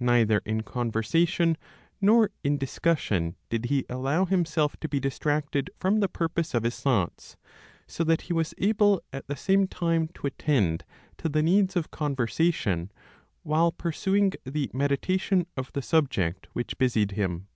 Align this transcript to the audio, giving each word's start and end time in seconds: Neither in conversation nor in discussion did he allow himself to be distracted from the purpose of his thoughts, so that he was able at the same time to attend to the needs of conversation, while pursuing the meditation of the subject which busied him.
Neither 0.00 0.38
in 0.44 0.64
conversation 0.64 1.56
nor 2.00 2.32
in 2.42 2.58
discussion 2.58 3.36
did 3.50 3.66
he 3.66 3.84
allow 3.88 4.24
himself 4.24 4.76
to 4.80 4.88
be 4.88 4.98
distracted 4.98 5.70
from 5.78 6.00
the 6.00 6.08
purpose 6.08 6.54
of 6.54 6.64
his 6.64 6.80
thoughts, 6.80 7.36
so 7.86 8.02
that 8.02 8.22
he 8.22 8.32
was 8.32 8.52
able 8.58 9.00
at 9.12 9.28
the 9.28 9.36
same 9.36 9.68
time 9.68 10.08
to 10.14 10.26
attend 10.26 10.84
to 11.18 11.28
the 11.28 11.40
needs 11.40 11.76
of 11.76 11.92
conversation, 11.92 12.90
while 13.44 13.70
pursuing 13.70 14.32
the 14.42 14.68
meditation 14.74 15.46
of 15.56 15.72
the 15.72 15.82
subject 15.82 16.48
which 16.52 16.76
busied 16.76 17.12
him. 17.12 17.46